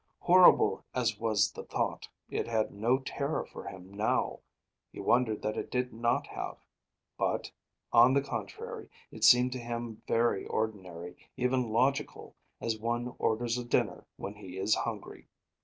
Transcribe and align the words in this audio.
Horrible 0.21 0.83
as 0.95 1.19
was 1.19 1.51
the 1.51 1.63
thought, 1.63 2.07
it 2.27 2.47
had 2.47 2.71
no 2.71 2.97
terror 2.97 3.45
for 3.45 3.67
him, 3.67 3.93
now. 3.93 4.39
He 4.91 4.99
wondered 4.99 5.43
that 5.43 5.57
it 5.57 5.69
did 5.69 5.93
not 5.93 6.25
have; 6.25 6.57
but, 7.19 7.51
on 7.93 8.15
the 8.15 8.21
contrary, 8.23 8.89
it 9.11 9.23
seemed 9.23 9.51
to 9.51 9.59
him 9.59 10.01
very 10.07 10.43
ordinary, 10.47 11.17
even 11.37 11.69
logical 11.69 12.35
as 12.59 12.79
one 12.79 13.13
orders 13.19 13.59
a 13.59 13.63
dinner 13.63 14.07
when 14.17 14.33
he 14.33 14.57
is 14.57 14.73
hungry. 14.73 15.27